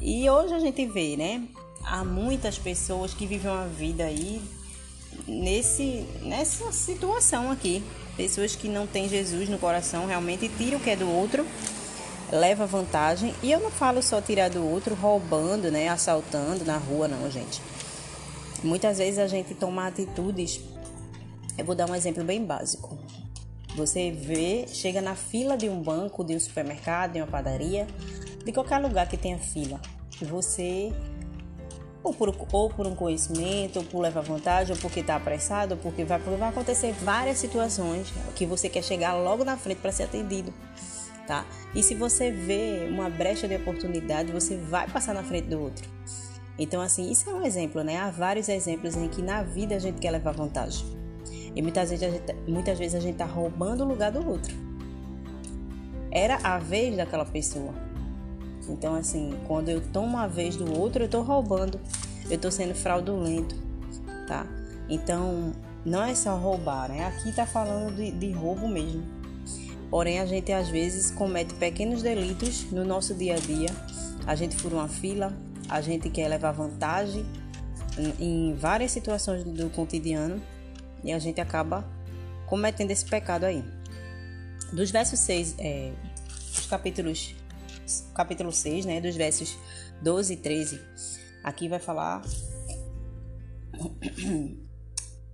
E 0.00 0.30
hoje 0.30 0.54
a 0.54 0.60
gente 0.60 0.86
vê, 0.86 1.16
né? 1.16 1.48
Há 1.82 2.04
muitas 2.04 2.58
pessoas 2.58 3.12
que 3.12 3.26
vivem 3.26 3.50
uma 3.50 3.66
vida 3.66 4.04
aí 4.04 4.40
nesse, 5.26 6.06
nessa 6.22 6.72
situação 6.72 7.50
aqui. 7.50 7.82
Pessoas 8.16 8.56
que 8.56 8.68
não 8.68 8.86
têm 8.86 9.08
Jesus 9.08 9.48
no 9.48 9.58
coração, 9.58 10.06
realmente 10.06 10.48
tiram 10.48 10.78
o 10.78 10.80
que 10.80 10.90
é 10.90 10.96
do 10.96 11.08
outro 11.08 11.46
leva 12.30 12.66
vantagem. 12.66 13.34
E 13.42 13.50
eu 13.50 13.60
não 13.60 13.70
falo 13.70 14.02
só 14.02 14.20
tirar 14.20 14.50
do 14.50 14.64
outro, 14.66 14.94
roubando, 14.94 15.70
né, 15.70 15.88
assaltando 15.88 16.64
na 16.64 16.76
rua, 16.76 17.08
não, 17.08 17.30
gente. 17.30 17.60
Muitas 18.62 18.98
vezes 18.98 19.18
a 19.18 19.26
gente 19.26 19.54
toma 19.54 19.86
atitudes. 19.86 20.60
Eu 21.56 21.64
vou 21.64 21.74
dar 21.74 21.88
um 21.88 21.94
exemplo 21.94 22.24
bem 22.24 22.44
básico. 22.44 22.98
Você 23.76 24.10
vê, 24.10 24.66
chega 24.68 25.02
na 25.02 25.14
fila 25.14 25.56
de 25.56 25.68
um 25.68 25.82
banco, 25.82 26.24
de 26.24 26.34
um 26.34 26.40
supermercado, 26.40 27.12
de 27.12 27.20
uma 27.20 27.26
padaria, 27.26 27.86
de 28.44 28.52
qualquer 28.52 28.78
lugar 28.78 29.06
que 29.08 29.16
tenha 29.16 29.38
fila. 29.38 29.80
Você, 30.22 30.92
ou 32.06 32.14
por, 32.14 32.34
ou 32.52 32.70
por 32.70 32.86
um 32.86 32.94
conhecimento, 32.94 33.78
ou 33.78 33.84
por 33.84 34.00
levar 34.00 34.22
vantagem, 34.22 34.74
ou 34.74 34.80
porque 34.80 35.00
está 35.00 35.16
apressado, 35.16 35.74
ou 35.74 35.80
porque 35.80 36.04
vai, 36.04 36.18
vai 36.18 36.48
acontecer 36.48 36.92
várias 37.02 37.38
situações 37.38 38.12
que 38.34 38.46
você 38.46 38.68
quer 38.68 38.82
chegar 38.82 39.14
logo 39.14 39.44
na 39.44 39.56
frente 39.56 39.78
para 39.78 39.92
ser 39.92 40.04
atendido 40.04 40.52
tá? 41.26 41.44
E 41.74 41.82
se 41.82 41.94
você 41.94 42.30
vê 42.30 42.88
uma 42.88 43.10
brecha 43.10 43.48
de 43.48 43.56
oportunidade, 43.56 44.32
você 44.32 44.56
vai 44.56 44.88
passar 44.88 45.12
na 45.12 45.22
frente 45.22 45.48
do 45.48 45.60
outro. 45.60 45.88
Então, 46.58 46.80
assim, 46.80 47.10
isso 47.10 47.28
é 47.28 47.34
um 47.34 47.44
exemplo, 47.44 47.82
né? 47.82 47.98
Há 47.98 48.10
vários 48.10 48.48
exemplos 48.48 48.96
em 48.96 49.08
que 49.08 49.20
na 49.20 49.42
vida 49.42 49.74
a 49.74 49.78
gente 49.78 49.98
quer 49.98 50.10
levar 50.10 50.32
vantagem. 50.32 50.86
E 51.54 51.60
muitas 51.60 51.90
vezes 51.90 52.06
a 52.06 52.10
gente, 52.10 52.32
muitas 52.48 52.78
vezes 52.78 52.94
a 52.94 53.00
gente 53.00 53.16
tá 53.16 53.26
roubando 53.26 53.84
o 53.84 53.88
lugar 53.88 54.12
do 54.12 54.26
outro. 54.26 54.54
Era 56.10 56.38
a 56.42 56.58
vez 56.58 56.96
daquela 56.96 57.26
pessoa. 57.26 57.85
Então, 58.68 58.94
assim, 58.94 59.34
quando 59.46 59.68
eu 59.68 59.80
tomo 59.80 60.16
a 60.18 60.26
vez 60.26 60.56
do 60.56 60.78
outro, 60.78 61.04
eu 61.04 61.08
tô 61.08 61.22
roubando. 61.22 61.80
Eu 62.28 62.38
tô 62.38 62.50
sendo 62.50 62.74
fraudulento, 62.74 63.54
tá? 64.26 64.46
Então, 64.88 65.52
não 65.84 66.02
é 66.02 66.14
só 66.14 66.36
roubar, 66.36 66.88
né? 66.88 67.06
Aqui 67.06 67.32
tá 67.32 67.46
falando 67.46 67.94
de, 67.94 68.10
de 68.10 68.32
roubo 68.32 68.68
mesmo. 68.68 69.04
Porém, 69.90 70.18
a 70.18 70.26
gente 70.26 70.52
às 70.52 70.68
vezes 70.68 71.10
comete 71.12 71.54
pequenos 71.54 72.02
delitos 72.02 72.70
no 72.72 72.84
nosso 72.84 73.14
dia 73.14 73.36
a 73.36 73.38
dia. 73.38 73.68
A 74.26 74.34
gente 74.34 74.56
fura 74.56 74.74
uma 74.74 74.88
fila, 74.88 75.32
a 75.68 75.80
gente 75.80 76.10
quer 76.10 76.26
levar 76.28 76.50
vantagem 76.52 77.24
em 78.18 78.54
várias 78.54 78.90
situações 78.90 79.44
do 79.44 79.70
cotidiano 79.70 80.42
e 81.02 81.12
a 81.12 81.18
gente 81.18 81.40
acaba 81.40 81.84
cometendo 82.46 82.90
esse 82.90 83.04
pecado 83.04 83.44
aí. 83.44 83.64
Dos 84.72 84.90
versos 84.90 85.20
6, 85.20 85.54
é, 85.58 85.92
dos 86.54 86.66
capítulos, 86.66 87.34
capítulo 88.14 88.52
6, 88.52 88.84
né, 88.84 89.00
dos 89.00 89.16
versos 89.16 89.56
12 90.02 90.34
e 90.34 90.36
13, 90.36 90.80
aqui 91.42 91.68
vai 91.68 91.78
falar. 91.78 92.22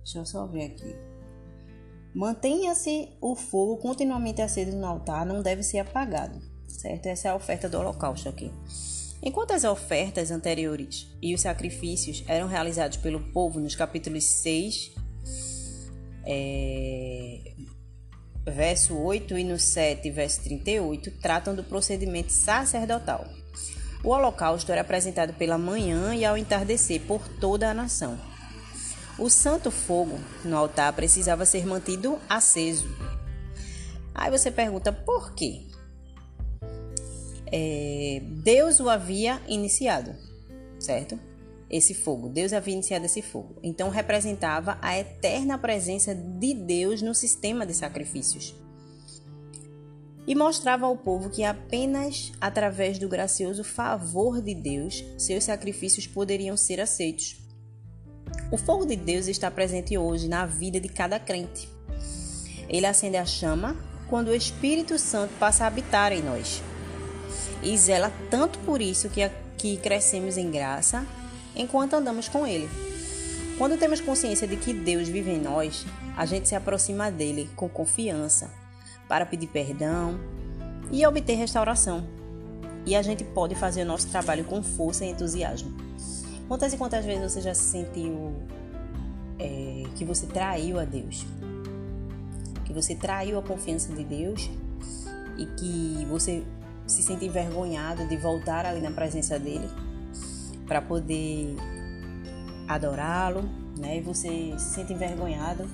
Deixa 0.03 0.17
eu 0.17 0.25
só 0.25 0.45
ver 0.47 0.65
aqui. 0.65 0.95
Mantenha-se 2.13 3.09
o 3.19 3.35
fogo 3.35 3.77
continuamente 3.77 4.41
aceso 4.41 4.77
no 4.77 4.85
altar, 4.85 5.25
não 5.25 5.41
deve 5.41 5.63
ser 5.63 5.79
apagado, 5.79 6.39
certo? 6.67 7.07
Essa 7.07 7.29
é 7.29 7.31
a 7.31 7.35
oferta 7.35 7.67
do 7.67 7.79
holocausto 7.79 8.29
aqui. 8.29 8.51
Enquanto 9.21 9.51
as 9.51 9.63
ofertas 9.63 10.29
anteriores 10.29 11.07
e 11.21 11.33
os 11.33 11.41
sacrifícios 11.41 12.23
eram 12.27 12.47
realizados 12.47 12.97
pelo 12.97 13.21
povo 13.31 13.59
nos 13.59 13.73
capítulos 13.73 14.25
6, 14.25 14.93
é, 16.25 17.53
verso 18.45 18.97
8 18.97 19.37
e 19.37 19.43
no 19.43 19.57
7, 19.57 20.09
verso 20.11 20.41
38, 20.43 21.11
tratam 21.11 21.55
do 21.55 21.63
procedimento 21.63 22.31
sacerdotal. 22.31 23.25
O 24.03 24.09
holocausto 24.09 24.71
era 24.71 24.81
apresentado 24.81 25.33
pela 25.33 25.57
manhã 25.57 26.13
e 26.13 26.25
ao 26.25 26.37
entardecer 26.37 27.01
por 27.01 27.27
toda 27.39 27.69
a 27.69 27.73
nação. 27.73 28.19
O 29.17 29.29
santo 29.29 29.71
fogo 29.71 30.19
no 30.43 30.57
altar 30.57 30.91
precisava 30.93 31.45
ser 31.45 31.65
mantido 31.65 32.19
aceso. 32.27 32.87
Aí 34.13 34.29
você 34.29 34.51
pergunta 34.51 34.91
por 34.91 35.33
quê? 35.33 35.61
É, 37.51 38.21
Deus 38.23 38.79
o 38.79 38.89
havia 38.89 39.39
iniciado, 39.47 40.15
certo? 40.79 41.19
Esse 41.73 41.95
fogo, 41.95 42.29
Deus 42.29 42.53
havia 42.53 42.75
iniciado 42.75 43.05
esse 43.05 43.23
fogo. 43.23 43.55
Então 43.63 43.89
representava 43.89 44.77
a 44.79 44.95
eterna 44.95 45.57
presença 45.57 46.13
de 46.13 46.53
Deus 46.53 47.01
no 47.01 47.15
sistema 47.15 47.65
de 47.65 47.73
sacrifícios. 47.73 48.53
E 50.27 50.35
mostrava 50.35 50.85
ao 50.85 50.95
povo 50.95 51.31
que 51.31 51.43
apenas 51.43 52.31
através 52.39 52.99
do 52.99 53.09
gracioso 53.09 53.63
favor 53.63 54.39
de 54.39 54.53
Deus 54.53 55.03
seus 55.17 55.45
sacrifícios 55.45 56.05
poderiam 56.05 56.55
ser 56.55 56.79
aceitos. 56.79 57.37
O 58.51 58.57
fogo 58.57 58.85
de 58.85 58.95
Deus 58.95 59.25
está 59.25 59.49
presente 59.49 59.97
hoje 59.97 60.27
na 60.27 60.45
vida 60.45 60.79
de 60.79 60.87
cada 60.87 61.19
crente. 61.19 61.67
Ele 62.69 62.85
acende 62.85 63.17
a 63.17 63.25
chama 63.25 63.75
quando 64.11 64.27
o 64.27 64.35
Espírito 64.35 64.99
Santo 64.99 65.33
passa 65.39 65.63
a 65.63 65.67
habitar 65.67 66.11
em 66.11 66.21
nós. 66.21 66.61
E 67.63 67.75
zela 67.75 68.13
tanto 68.29 68.59
por 68.59 68.79
isso 68.79 69.09
que, 69.09 69.27
que 69.57 69.77
crescemos 69.77 70.37
em 70.37 70.51
graça 70.51 71.03
enquanto 71.55 71.95
andamos 71.95 72.27
com 72.27 72.45
Ele. 72.45 72.69
Quando 73.57 73.77
temos 73.77 74.01
consciência 74.01 74.47
de 74.47 74.57
que 74.57 74.73
Deus 74.73 75.07
vive 75.07 75.31
em 75.31 75.39
nós, 75.39 75.85
a 76.17 76.25
gente 76.25 76.49
se 76.49 76.55
aproxima 76.55 77.11
dele 77.11 77.49
com 77.55 77.69
confiança 77.69 78.49
para 79.07 79.25
pedir 79.25 79.47
perdão 79.47 80.19
e 80.91 81.05
obter 81.05 81.35
restauração. 81.35 82.07
E 82.85 82.95
a 82.95 83.01
gente 83.01 83.23
pode 83.23 83.55
fazer 83.55 83.83
o 83.83 83.85
nosso 83.85 84.07
trabalho 84.07 84.43
com 84.43 84.61
força 84.63 85.05
e 85.05 85.09
entusiasmo. 85.09 85.71
Quantas 86.47 86.73
e 86.73 86.77
quantas 86.77 87.05
vezes 87.05 87.31
você 87.31 87.41
já 87.41 87.53
se 87.53 87.63
sentiu 87.63 88.33
é, 89.39 89.83
que 89.95 90.03
você 90.03 90.25
traiu 90.25 90.79
a 90.79 90.83
Deus? 90.83 91.25
Que 92.65 92.73
você 92.73 92.95
traiu 92.95 93.37
a 93.37 93.41
confiança 93.41 93.93
de 93.93 94.03
Deus 94.03 94.49
e 95.37 95.45
que 95.45 96.05
você 96.09 96.43
se 96.87 97.01
sente 97.01 97.25
envergonhado 97.25 98.07
de 98.07 98.17
voltar 98.17 98.65
ali 98.65 98.81
na 98.81 98.91
presença 98.91 99.39
dele 99.39 99.69
para 100.73 100.81
poder 100.81 101.55
adorá-lo, 102.67 103.43
né? 103.77 103.97
E 103.97 104.01
você 104.01 104.55
se 104.57 104.73
sente 104.73 104.91
envergonhado 104.91 105.69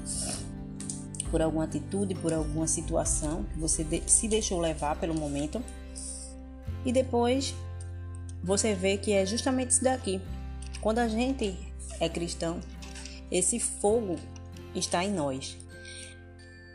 por 1.32 1.42
alguma 1.42 1.64
atitude, 1.64 2.16
por 2.16 2.34
alguma 2.34 2.68
situação 2.68 3.46
que 3.46 3.58
você 3.58 3.86
se 4.06 4.28
deixou 4.28 4.60
levar 4.60 4.98
pelo 4.98 5.16
momento. 5.16 5.64
E 6.84 6.92
depois 6.92 7.56
você 8.44 8.74
vê 8.74 8.98
que 8.98 9.14
é 9.14 9.26
justamente 9.26 9.70
isso 9.70 9.86
daqui 9.86 10.20
quando 10.82 11.00
a 11.00 11.08
gente 11.08 11.58
é 11.98 12.10
cristão, 12.10 12.60
esse 13.32 13.58
fogo 13.58 14.18
está 14.76 15.06
em 15.06 15.14
nós. 15.14 15.58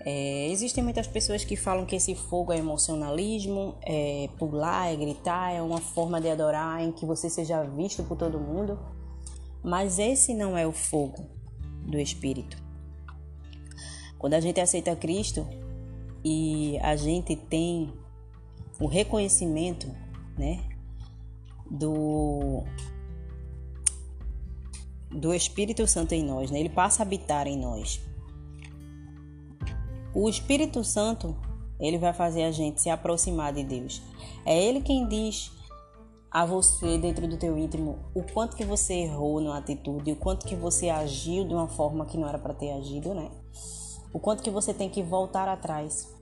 É, 0.07 0.49
existem 0.51 0.85
muitas 0.85 1.07
pessoas 1.07 1.45
que 1.45 1.57
falam 1.57 1.87
que 1.87 1.97
esse 1.97 2.15
fogo 2.15 2.53
é 2.53 2.59
emocionalismo, 2.59 3.75
é 3.83 4.29
pular, 4.39 4.93
é 4.93 4.97
gritar, 4.97 5.53
é 5.53 5.63
uma 5.63 5.81
forma 5.81 6.21
de 6.21 6.29
adorar 6.29 6.83
em 6.83 6.93
que 6.93 7.07
você 7.07 7.31
seja 7.31 7.63
visto 7.63 8.03
por 8.05 8.17
todo 8.17 8.39
mundo. 8.39 8.79
Mas 9.63 9.99
esse 9.99 10.35
não 10.35 10.59
é 10.59 10.67
o 10.67 10.73
fogo 10.73 11.25
do 11.87 11.99
Espírito. 11.99 12.63
Quando 14.19 14.35
a 14.35 14.41
gente 14.41 14.61
aceita 14.61 14.95
Cristo 14.95 15.47
e 16.23 16.79
a 16.83 16.97
gente 16.97 17.35
tem 17.35 17.91
o 18.79 18.87
reconhecimento, 18.87 19.87
né, 20.37 20.63
do 21.71 22.63
do 25.11 25.33
Espírito 25.33 25.87
Santo 25.87 26.13
em 26.13 26.25
nós, 26.25 26.51
né? 26.51 26.59
ele 26.59 26.69
passa 26.69 27.03
a 27.03 27.07
habitar 27.07 27.47
em 27.47 27.57
nós. 27.57 28.01
O 30.15 30.29
Espírito 30.29 30.85
Santo, 30.85 31.37
ele 31.81 31.99
vai 31.99 32.13
fazer 32.13 32.45
a 32.45 32.53
gente 32.53 32.81
se 32.81 32.89
aproximar 32.89 33.53
de 33.53 33.65
Deus. 33.65 34.01
É 34.47 34.63
ele 34.63 34.81
quem 34.81 35.09
diz 35.09 35.51
a 36.31 36.45
você 36.45 36.99
dentro 36.99 37.29
do 37.29 37.37
teu 37.37 37.57
íntimo 37.57 37.99
o 38.15 38.23
quanto 38.23 38.57
que 38.57 38.65
você 38.65 38.95
errou 38.95 39.41
na 39.41 39.57
atitude, 39.57 40.13
o 40.13 40.17
quanto 40.17 40.47
que 40.47 40.57
você 40.57 40.89
agiu 40.89 41.47
de 41.47 41.55
uma 41.55 41.69
forma 41.69 42.07
que 42.07 42.19
não 42.19 42.29
era 42.29 42.39
para 42.39 42.55
ter 42.55 42.73
agido, 42.73 43.15
né? 43.15 43.31
O 44.13 44.19
quanto 44.19 44.43
que 44.43 44.51
você 44.51 44.73
tem 44.73 44.89
que 44.89 45.03
voltar 45.03 45.49
atrás 45.49 46.13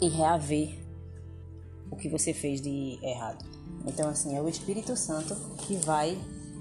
e 0.00 0.08
reaver 0.08 0.78
o 1.90 1.96
que 1.96 2.08
você 2.08 2.34
fez 2.34 2.60
de 2.60 2.98
errado. 3.02 3.44
Então 3.86 4.08
assim, 4.08 4.36
é 4.36 4.40
o 4.40 4.48
Espírito 4.48 4.96
Santo 4.96 5.34
que 5.58 5.76
vai 5.76 6.18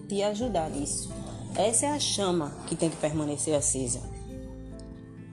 te 0.07 0.23
ajudar 0.23 0.69
nisso. 0.69 1.09
Essa 1.55 1.87
é 1.87 1.89
a 1.89 1.99
chama 1.99 2.51
que 2.67 2.75
tem 2.75 2.89
que 2.89 2.97
permanecer 2.97 3.55
acesa. 3.55 4.16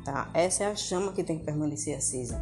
Tá? 0.04 0.28
Essa 0.34 0.64
é 0.64 0.66
a 0.70 0.76
chama 0.76 1.12
que 1.12 1.24
tem 1.24 1.38
que 1.38 1.44
permanecer 1.44 1.96
acesa. 1.96 2.40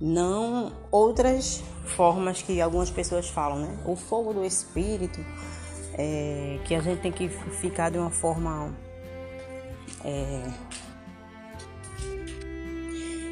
Não 0.00 0.72
outras 0.90 1.62
formas 1.84 2.40
que 2.40 2.60
algumas 2.60 2.90
pessoas 2.90 3.28
falam, 3.28 3.58
né? 3.58 3.78
O 3.84 3.96
fogo 3.96 4.32
do 4.32 4.44
espírito, 4.44 5.20
é, 5.94 6.60
que 6.64 6.74
a 6.74 6.80
gente 6.80 7.00
tem 7.00 7.12
que 7.12 7.28
ficar 7.28 7.90
de 7.90 7.98
uma 7.98 8.10
forma 8.10 8.72
é, 10.04 10.48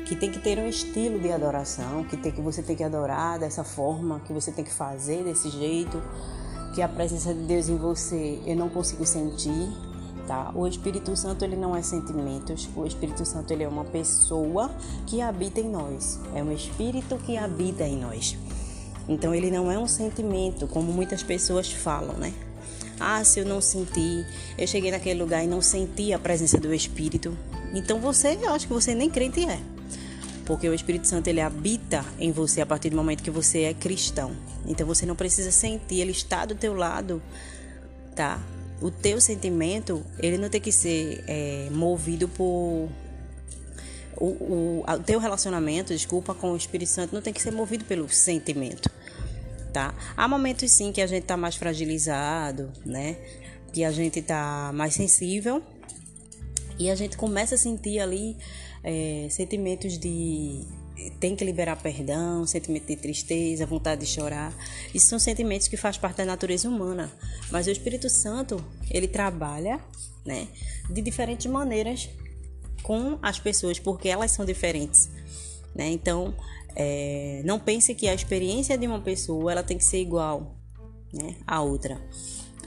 que 0.06 0.14
tem 0.14 0.30
que 0.30 0.38
ter 0.38 0.58
um 0.58 0.68
estilo 0.68 1.18
de 1.18 1.30
adoração, 1.30 2.04
que, 2.04 2.16
tem, 2.16 2.32
que 2.32 2.40
você 2.40 2.62
tem 2.62 2.76
que 2.76 2.84
adorar 2.84 3.38
dessa 3.38 3.64
forma, 3.64 4.20
que 4.20 4.32
você 4.32 4.52
tem 4.52 4.64
que 4.64 4.72
fazer 4.72 5.24
desse 5.24 5.50
jeito, 5.50 6.00
que 6.74 6.82
a 6.82 6.88
presença 6.88 7.34
de 7.34 7.40
Deus 7.40 7.68
em 7.68 7.76
você 7.76 8.40
eu 8.46 8.56
não 8.56 8.68
consigo 8.68 9.04
sentir, 9.04 9.68
tá? 10.26 10.50
O 10.54 10.66
Espírito 10.66 11.16
Santo 11.16 11.44
ele 11.44 11.56
não 11.56 11.76
é 11.76 11.82
sentimentos, 11.82 12.68
o 12.74 12.86
Espírito 12.86 13.24
Santo 13.24 13.52
ele 13.52 13.64
é 13.64 13.68
uma 13.68 13.84
pessoa 13.84 14.70
que 15.06 15.20
habita 15.20 15.60
em 15.60 15.68
nós, 15.68 16.18
é 16.34 16.42
um 16.42 16.52
espírito 16.52 17.16
que 17.18 17.36
habita 17.36 17.84
em 17.84 17.96
nós. 17.96 18.36
Então 19.08 19.34
ele 19.34 19.50
não 19.50 19.70
é 19.70 19.78
um 19.78 19.86
sentimento, 19.86 20.66
como 20.66 20.92
muitas 20.92 21.22
pessoas 21.22 21.70
falam, 21.70 22.16
né? 22.16 22.32
Ah, 22.98 23.22
se 23.22 23.40
eu 23.40 23.44
não 23.44 23.60
senti, 23.60 24.24
eu 24.56 24.66
cheguei 24.66 24.90
naquele 24.90 25.20
lugar 25.20 25.44
e 25.44 25.46
não 25.46 25.60
senti 25.60 26.12
a 26.12 26.18
presença 26.18 26.58
do 26.58 26.72
Espírito, 26.72 27.36
então 27.74 28.00
você, 28.00 28.38
eu 28.42 28.52
acho 28.52 28.66
que 28.66 28.72
você 28.72 28.94
nem 28.94 29.10
crente 29.10 29.44
é 29.44 29.60
porque 30.46 30.68
o 30.68 30.72
Espírito 30.72 31.08
Santo 31.08 31.26
ele 31.26 31.40
habita 31.40 32.04
em 32.20 32.30
você 32.30 32.60
a 32.60 32.66
partir 32.66 32.88
do 32.88 32.96
momento 32.96 33.22
que 33.22 33.30
você 33.30 33.62
é 33.62 33.74
cristão. 33.74 34.30
Então 34.64 34.86
você 34.86 35.04
não 35.04 35.16
precisa 35.16 35.50
sentir, 35.50 36.00
ele 36.00 36.12
está 36.12 36.46
do 36.46 36.54
teu 36.54 36.72
lado, 36.72 37.20
tá? 38.14 38.40
O 38.80 38.90
teu 38.90 39.20
sentimento, 39.20 40.04
ele 40.18 40.36
não 40.36 40.48
tem 40.48 40.60
que 40.60 40.70
ser 40.70 41.24
é, 41.26 41.68
movido 41.70 42.28
por 42.28 42.88
o, 44.16 44.26
o, 44.26 44.84
o 44.86 44.98
teu 45.00 45.18
relacionamento, 45.18 45.92
desculpa, 45.92 46.34
com 46.34 46.52
o 46.52 46.56
Espírito 46.56 46.90
Santo 46.90 47.14
não 47.14 47.22
tem 47.22 47.32
que 47.32 47.42
ser 47.42 47.52
movido 47.52 47.84
pelo 47.84 48.08
sentimento, 48.08 48.90
tá? 49.72 49.94
Há 50.16 50.26
momentos 50.26 50.70
sim 50.70 50.90
que 50.90 51.02
a 51.02 51.06
gente 51.06 51.24
tá 51.24 51.36
mais 51.36 51.56
fragilizado, 51.56 52.72
né? 52.84 53.16
Que 53.72 53.84
a 53.84 53.90
gente 53.90 54.22
tá 54.22 54.70
mais 54.74 54.94
sensível 54.94 55.62
e 56.78 56.90
a 56.90 56.94
gente 56.94 57.16
começa 57.16 57.54
a 57.54 57.58
sentir 57.58 57.98
ali 57.98 58.36
é, 58.82 59.26
sentimentos 59.30 59.98
de 59.98 60.62
tem 61.20 61.36
que 61.36 61.44
liberar 61.44 61.76
perdão, 61.76 62.46
sentimento 62.46 62.86
de 62.86 62.96
tristeza, 62.96 63.66
vontade 63.66 64.00
de 64.02 64.06
chorar. 64.06 64.52
Isso 64.94 65.06
são 65.06 65.18
sentimentos 65.18 65.68
que 65.68 65.76
faz 65.76 65.96
parte 65.96 66.18
da 66.18 66.24
natureza 66.24 66.68
humana. 66.68 67.12
Mas 67.50 67.66
o 67.66 67.70
Espírito 67.70 68.08
Santo, 68.08 68.62
ele 68.90 69.08
trabalha, 69.08 69.80
né, 70.24 70.48
de 70.90 71.02
diferentes 71.02 71.46
maneiras 71.46 72.08
com 72.82 73.18
as 73.22 73.38
pessoas, 73.38 73.78
porque 73.78 74.08
elas 74.08 74.30
são 74.30 74.44
diferentes, 74.44 75.08
né? 75.74 75.88
Então, 75.88 76.34
é, 76.74 77.42
não 77.44 77.58
pense 77.58 77.94
que 77.94 78.08
a 78.08 78.14
experiência 78.14 78.76
de 78.78 78.86
uma 78.86 79.00
pessoa 79.00 79.52
ela 79.52 79.62
tem 79.62 79.76
que 79.76 79.84
ser 79.84 80.00
igual, 80.00 80.56
né, 81.12 81.36
à 81.46 81.60
outra 81.62 82.00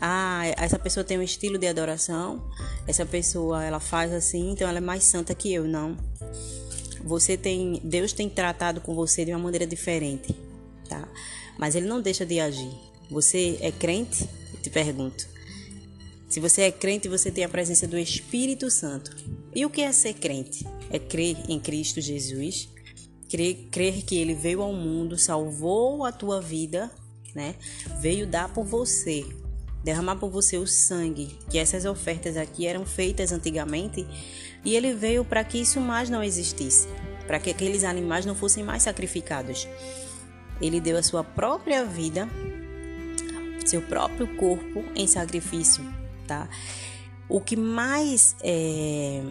ah, 0.02 0.44
essa 0.58 0.80
pessoa 0.80 1.04
tem 1.04 1.18
um 1.18 1.22
estilo 1.22 1.58
de 1.58 1.68
adoração, 1.68 2.42
essa 2.88 3.06
pessoa 3.06 3.64
ela 3.64 3.80
faz 3.80 4.14
assim, 4.14 4.52
então 4.52 4.68
ela 4.68 4.78
é 4.78 4.82
mais 4.82 5.04
santa 5.04 5.36
que 5.36 5.54
eu, 5.54 5.66
não. 5.66 5.98
Você 7.04 7.38
tem, 7.38 7.82
Deus 7.84 8.14
tem 8.14 8.30
tratado 8.30 8.82
com 8.82 8.94
você 8.94 9.26
de 9.26 9.32
uma 9.32 9.40
maneira 9.40 9.66
diferente, 9.66 10.36
tá? 10.88 11.08
Mas 11.58 11.76
ele 11.76 11.88
não 11.88 12.02
deixa 12.02 12.26
de 12.26 12.40
agir. 12.40 12.72
Você 13.10 13.58
é 13.62 13.72
crente? 13.72 14.28
Eu 14.54 14.62
te 14.62 14.70
pergunto. 14.70 15.28
Se 16.30 16.40
você 16.40 16.64
é 16.64 16.72
crente, 16.72 17.10
você 17.10 17.32
tem 17.32 17.44
a 17.44 17.50
presença 17.50 17.88
do 17.88 17.98
Espírito 17.98 18.70
Santo. 18.70 19.16
E 19.56 19.66
o 19.66 19.70
que 19.70 19.82
é 19.82 19.92
ser 19.92 20.14
crente? 20.14 20.66
É 20.92 21.00
crer 21.00 21.36
em 21.48 21.60
Cristo 21.60 22.00
Jesus, 22.00 22.70
crer, 23.28 23.68
crer 23.72 24.04
que 24.04 24.16
ele 24.16 24.36
veio 24.36 24.62
ao 24.62 24.74
mundo, 24.74 25.18
salvou 25.18 26.06
a 26.06 26.12
tua 26.12 26.40
vida, 26.40 26.92
né? 27.34 27.56
Veio 28.00 28.28
dar 28.28 28.54
por 28.54 28.64
você 28.64 29.26
derramar 29.84 30.18
por 30.18 30.30
você 30.30 30.58
o 30.58 30.68
sangue, 30.68 31.38
que 31.50 31.58
essas 31.58 31.86
ofertas 31.86 32.38
aqui 32.38 32.68
eram 32.68 32.86
feitas 32.86 33.32
antigamente, 33.32 34.06
e 34.64 34.76
ele 34.76 34.94
veio 34.94 35.24
para 35.24 35.44
que 35.44 35.60
isso 35.60 35.80
mais 35.80 36.10
não 36.10 36.24
existisse, 36.24 36.88
para 37.26 37.40
que 37.40 37.50
aqueles 37.50 37.84
animais 37.84 38.26
não 38.26 38.36
fossem 38.36 38.64
mais 38.64 38.84
sacrificados. 38.84 39.68
Ele 40.62 40.82
deu 40.82 40.98
a 40.98 41.04
sua 41.04 41.24
própria 41.24 41.86
vida, 41.86 42.28
seu 43.66 43.82
próprio 43.82 44.28
corpo 44.36 44.84
em 44.96 45.08
sacrifício, 45.08 45.84
tá? 46.28 46.50
O 47.30 47.40
que 47.40 47.56
mais 47.56 48.36
é, 48.44 49.22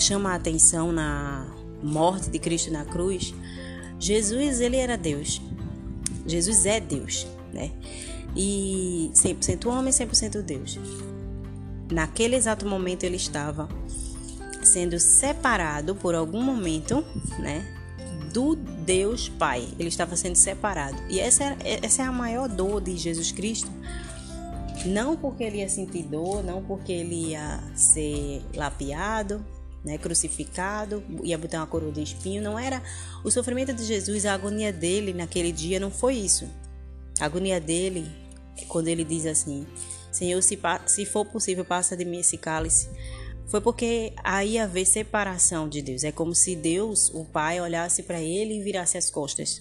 chama 0.00 0.32
a 0.32 0.34
atenção 0.34 0.90
na 0.90 1.46
morte 1.82 2.30
de 2.30 2.38
Cristo 2.38 2.72
na 2.72 2.84
cruz, 2.84 3.34
Jesus 4.00 4.60
ele 4.60 4.76
era 4.76 4.96
Deus. 4.96 5.40
Jesus 6.26 6.64
é 6.64 6.80
Deus, 6.80 7.26
né? 7.52 7.70
E 8.36 9.10
100% 9.14 9.66
homem, 9.66 9.92
100% 9.92 10.42
Deus. 10.42 10.78
Naquele 11.90 12.36
exato 12.36 12.66
momento 12.66 13.04
ele 13.04 13.16
estava 13.16 13.68
sendo 14.62 14.98
separado 14.98 15.94
por 15.94 16.14
algum 16.14 16.42
momento, 16.42 17.04
né, 17.38 17.64
do 18.32 18.56
Deus 18.56 19.28
Pai. 19.28 19.68
Ele 19.78 19.88
estava 19.88 20.16
sendo 20.16 20.36
separado. 20.36 20.96
E 21.08 21.20
essa 21.20 21.44
é, 21.44 21.80
essa 21.82 22.02
é 22.02 22.06
a 22.06 22.12
maior 22.12 22.48
dor 22.48 22.80
de 22.80 22.96
Jesus 22.96 23.30
Cristo. 23.30 23.70
Não 24.86 25.16
porque 25.16 25.44
ele 25.44 25.58
ia 25.58 25.68
sentir 25.68 26.02
dor, 26.02 26.42
não 26.42 26.62
porque 26.62 26.92
ele 26.92 27.30
ia 27.30 27.62
ser 27.74 28.42
lapiado, 28.54 29.44
né, 29.84 29.98
crucificado, 29.98 31.02
ia 31.22 31.38
botar 31.38 31.58
uma 31.58 31.66
coroa 31.66 31.92
de 31.92 32.02
espinho, 32.02 32.42
não 32.42 32.58
era 32.58 32.82
o 33.22 33.30
sofrimento 33.30 33.72
de 33.72 33.84
Jesus, 33.84 34.24
a 34.24 34.32
agonia 34.32 34.72
dele 34.72 35.12
naquele 35.12 35.52
dia 35.52 35.78
não 35.78 35.90
foi 35.90 36.14
isso. 36.14 36.48
A 37.20 37.26
agonia 37.26 37.60
dele 37.60 38.10
quando 38.68 38.88
ele 38.88 39.04
diz 39.04 39.26
assim: 39.26 39.66
Senhor, 40.10 40.40
se, 40.42 40.58
se 40.86 41.04
for 41.04 41.24
possível, 41.24 41.64
passa 41.64 41.96
de 41.96 42.04
mim 42.04 42.20
esse 42.20 42.38
cálice. 42.38 42.88
Foi 43.46 43.60
porque 43.60 44.12
aí 44.22 44.58
haver 44.58 44.86
separação 44.86 45.68
de 45.68 45.82
Deus. 45.82 46.04
É 46.04 46.12
como 46.12 46.34
se 46.34 46.56
Deus, 46.56 47.10
o 47.12 47.24
Pai, 47.24 47.60
olhasse 47.60 48.02
para 48.02 48.20
ele 48.20 48.54
e 48.58 48.62
virasse 48.62 48.96
as 48.96 49.10
costas 49.10 49.60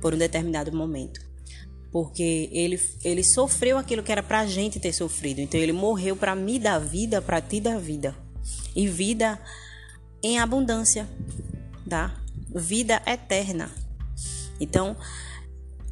por 0.00 0.14
um 0.14 0.18
determinado 0.18 0.72
momento. 0.74 1.20
Porque 1.92 2.48
ele, 2.52 2.80
ele 3.04 3.24
sofreu 3.24 3.76
aquilo 3.76 4.02
que 4.02 4.12
era 4.12 4.22
para 4.22 4.40
a 4.40 4.46
gente 4.46 4.78
ter 4.78 4.92
sofrido. 4.92 5.40
Então 5.40 5.60
ele 5.60 5.72
morreu 5.72 6.16
para 6.16 6.34
me 6.34 6.58
dar 6.58 6.78
vida, 6.78 7.20
para 7.20 7.40
ti 7.40 7.60
dar 7.60 7.78
vida. 7.78 8.16
E 8.74 8.86
vida 8.86 9.40
em 10.22 10.38
abundância, 10.38 11.08
tá? 11.88 12.14
Vida 12.54 13.02
eterna. 13.06 13.70
Então, 14.60 14.96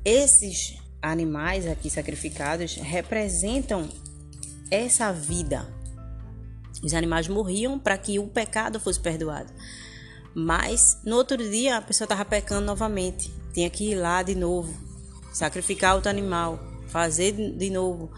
esses 0.04 0.76
animais 1.02 1.66
aqui 1.66 1.88
sacrificados 1.88 2.74
representam 2.76 3.88
essa 4.70 5.12
vida. 5.12 5.66
Os 6.82 6.94
animais 6.94 7.28
morriam 7.28 7.78
para 7.78 7.98
que 7.98 8.18
o 8.18 8.28
pecado 8.28 8.78
fosse 8.78 9.00
perdoado. 9.00 9.52
Mas 10.34 10.98
no 11.04 11.16
outro 11.16 11.36
dia 11.36 11.78
a 11.78 11.82
pessoa 11.82 12.04
estava 12.04 12.24
pecando 12.24 12.66
novamente. 12.66 13.32
Tinha 13.52 13.68
que 13.70 13.90
ir 13.90 13.94
lá 13.96 14.22
de 14.22 14.34
novo, 14.34 14.72
sacrificar 15.32 15.94
outro 15.94 16.10
animal, 16.10 16.60
fazer 16.88 17.32
de 17.32 17.70
novo. 17.70 18.10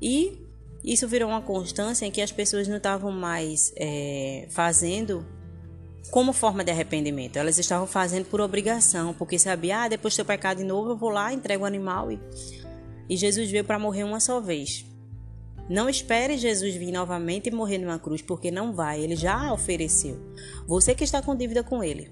E 0.00 0.44
isso 0.82 1.06
virou 1.06 1.28
uma 1.28 1.42
constância 1.42 2.06
em 2.06 2.10
que 2.10 2.20
as 2.20 2.32
pessoas 2.32 2.66
não 2.66 2.78
estavam 2.78 3.12
mais 3.12 3.72
é, 3.76 4.46
fazendo 4.50 5.24
como 6.10 6.32
forma 6.32 6.64
de 6.64 6.70
arrependimento. 6.70 7.36
Elas 7.36 7.58
estavam 7.58 7.86
fazendo 7.86 8.26
por 8.26 8.40
obrigação, 8.40 9.14
porque 9.14 9.38
sabia, 9.38 9.82
ah, 9.82 9.88
depois 9.88 10.16
do 10.16 10.24
pecado 10.24 10.58
de 10.58 10.64
novo, 10.64 10.90
eu 10.90 10.96
vou 10.96 11.10
lá, 11.10 11.32
entrego 11.32 11.64
o 11.64 11.66
animal 11.66 12.10
e, 12.10 12.20
e 13.08 13.16
Jesus 13.16 13.50
veio 13.50 13.64
para 13.64 13.78
morrer 13.78 14.04
uma 14.04 14.20
só 14.20 14.40
vez. 14.40 14.84
Não 15.68 15.88
espere 15.88 16.38
Jesus 16.38 16.74
vir 16.74 16.92
novamente 16.92 17.48
e 17.48 17.52
morrer 17.52 17.76
numa 17.76 17.98
cruz, 17.98 18.22
porque 18.22 18.50
não 18.50 18.72
vai, 18.72 19.00
ele 19.00 19.14
já 19.14 19.52
ofereceu. 19.52 20.18
Você 20.66 20.94
que 20.94 21.04
está 21.04 21.20
com 21.20 21.36
dívida 21.36 21.62
com 21.62 21.84
ele, 21.84 22.10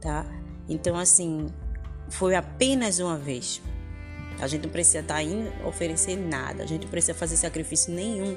tá? 0.00 0.24
Então, 0.68 0.96
assim, 0.96 1.48
foi 2.08 2.36
apenas 2.36 3.00
uma 3.00 3.18
vez. 3.18 3.60
A 4.40 4.46
gente 4.46 4.62
não 4.62 4.70
precisa 4.70 5.00
estar 5.00 5.14
tá 5.14 5.22
indo 5.22 5.50
oferecer 5.66 6.16
nada, 6.16 6.62
a 6.62 6.66
gente 6.66 6.82
não 6.82 6.90
precisa 6.90 7.14
fazer 7.14 7.36
sacrifício 7.36 7.92
nenhum, 7.92 8.36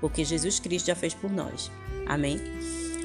porque 0.00 0.24
Jesus 0.24 0.58
Cristo 0.58 0.86
já 0.86 0.96
fez 0.96 1.14
por 1.14 1.30
nós. 1.30 1.70
Amém? 2.06 2.38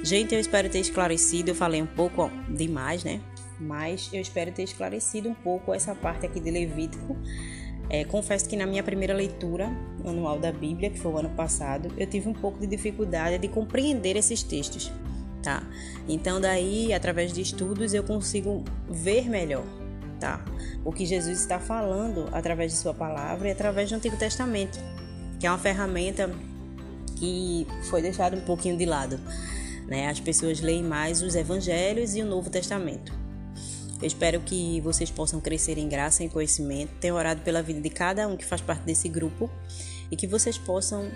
Gente, 0.03 0.33
eu 0.33 0.39
espero 0.39 0.69
ter 0.69 0.79
esclarecido. 0.79 1.51
Eu 1.51 1.55
falei 1.55 1.81
um 1.81 1.87
pouco 1.87 2.29
demais, 2.49 3.03
né? 3.03 3.21
Mas 3.59 4.09
eu 4.13 4.21
espero 4.21 4.51
ter 4.51 4.63
esclarecido 4.63 5.29
um 5.29 5.33
pouco 5.33 5.73
essa 5.73 5.93
parte 5.93 6.25
aqui 6.25 6.39
de 6.39 6.49
Levítico. 6.49 7.17
É, 7.89 8.05
confesso 8.05 8.47
que 8.47 8.55
na 8.55 8.65
minha 8.65 8.83
primeira 8.83 9.13
leitura 9.13 9.67
anual 10.05 10.39
da 10.39 10.51
Bíblia, 10.51 10.91
que 10.91 10.99
foi 10.99 11.11
o 11.11 11.17
ano 11.17 11.31
passado, 11.31 11.91
eu 11.97 12.05
tive 12.05 12.29
um 12.29 12.33
pouco 12.33 12.59
de 12.59 12.67
dificuldade 12.67 13.39
de 13.39 13.47
compreender 13.47 14.15
esses 14.15 14.43
textos, 14.43 14.91
tá? 15.41 15.63
Então 16.07 16.39
daí, 16.39 16.93
através 16.93 17.33
de 17.33 17.41
estudos, 17.41 17.95
eu 17.95 18.03
consigo 18.03 18.63
ver 18.87 19.27
melhor, 19.27 19.65
tá? 20.19 20.45
O 20.85 20.91
que 20.91 21.03
Jesus 21.03 21.39
está 21.39 21.59
falando 21.59 22.29
através 22.31 22.71
de 22.71 22.77
sua 22.77 22.93
palavra 22.93 23.47
e 23.47 23.51
através 23.51 23.89
do 23.89 23.95
Antigo 23.95 24.15
Testamento, 24.17 24.79
que 25.39 25.47
é 25.47 25.49
uma 25.49 25.57
ferramenta 25.57 26.29
que 27.17 27.65
foi 27.89 28.03
deixado 28.03 28.37
um 28.37 28.41
pouquinho 28.41 28.77
de 28.77 28.85
lado. 28.85 29.19
Né? 29.89 30.07
As 30.07 30.19
pessoas 30.19 30.61
leem 30.61 30.83
mais 30.83 31.21
os 31.21 31.35
evangelhos 31.35 32.15
e 32.15 32.21
o 32.21 32.25
Novo 32.25 32.49
Testamento. 32.49 33.11
Eu 33.99 34.07
espero 34.07 34.39
que 34.39 34.79
vocês 34.81 35.09
possam 35.09 35.41
crescer 35.41 35.77
em 35.77 35.89
graça 35.89 36.23
e 36.23 36.27
em 36.27 36.29
conhecimento. 36.29 36.93
Tenho 37.01 37.15
orado 37.15 37.41
pela 37.41 37.61
vida 37.61 37.81
de 37.81 37.89
cada 37.89 38.27
um 38.27 38.37
que 38.37 38.45
faz 38.45 38.61
parte 38.61 38.83
desse 38.83 39.09
grupo 39.09 39.49
e 40.09 40.15
que 40.15 40.27
vocês 40.27 40.57
possam 40.57 41.09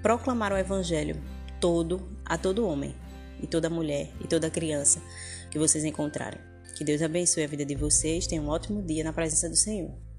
proclamar 0.00 0.52
o 0.52 0.56
evangelho 0.56 1.20
todo 1.60 2.00
a 2.24 2.38
todo 2.38 2.66
homem 2.66 2.94
e 3.42 3.46
toda 3.46 3.68
mulher 3.68 4.10
e 4.20 4.26
toda 4.26 4.48
criança 4.48 5.02
que 5.50 5.58
vocês 5.58 5.84
encontrarem. 5.84 6.40
Que 6.76 6.84
Deus 6.84 7.02
abençoe 7.02 7.44
a 7.44 7.48
vida 7.48 7.66
de 7.66 7.74
vocês. 7.74 8.26
Tenham 8.26 8.46
um 8.46 8.48
ótimo 8.48 8.80
dia 8.80 9.04
na 9.04 9.12
presença 9.12 9.48
do 9.48 9.56
Senhor. 9.56 10.09